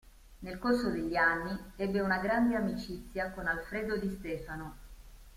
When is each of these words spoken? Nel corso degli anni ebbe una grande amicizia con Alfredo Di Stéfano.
Nel 0.39 0.57
corso 0.57 0.89
degli 0.89 1.15
anni 1.15 1.55
ebbe 1.75 1.99
una 1.99 2.17
grande 2.17 2.55
amicizia 2.55 3.29
con 3.33 3.45
Alfredo 3.45 3.97
Di 3.97 4.07
Stéfano. 4.09 4.75